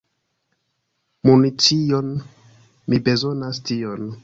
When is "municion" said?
1.31-2.09